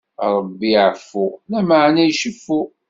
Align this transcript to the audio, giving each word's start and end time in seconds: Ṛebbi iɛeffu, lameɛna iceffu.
Ṛebbi 0.35 0.69
iɛeffu, 0.75 1.25
lameɛna 1.51 2.03
iceffu. 2.11 2.61